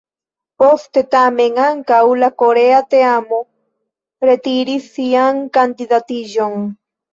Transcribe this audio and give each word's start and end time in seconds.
Poste 0.61 1.01
tamen 1.15 1.59
ankaŭ 1.65 1.99
la 2.21 2.29
korea 2.43 2.81
teamo 2.95 3.43
retiris 4.31 4.91
sian 4.97 5.45
kandidatiĝon. 5.61 6.61